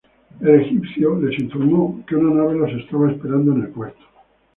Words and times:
El 0.39 0.49
egipcio 0.61 1.19
les 1.19 1.37
informó 1.39 2.03
que 2.07 2.15
una 2.15 2.33
nave 2.33 2.55
los 2.57 2.71
estaba 2.71 3.11
esperando 3.11 3.51
en 3.51 3.61
el 3.61 3.67
puerto. 3.69 4.01